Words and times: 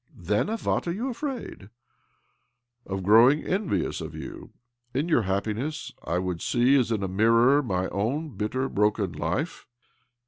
"Then 0.17 0.49
of 0.49 0.65
what 0.65 0.87
are 0.87 0.91
you 0.91 1.09
afraid?"" 1.09 1.69
Of 2.87 3.03
growing 3.03 3.43
envious 3.45 4.01
of 4.01 4.15
you. 4.15 4.49
In 4.95 5.07
your 5.07 5.21
happiness 5.21 5.93
I 6.03 6.19
should 6.19 6.41
see, 6.41 6.75
as 6.75 6.91
in 6.91 7.03
a 7.03 7.07
mirror, 7.07 7.61
my 7.61 7.87
own 7.89 8.29
bitter, 8.35 8.67
broken 8.67 9.11
life. 9.11 9.67